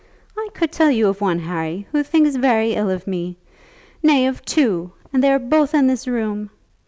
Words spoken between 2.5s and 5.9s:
ill of me; nay, of two; and they are both in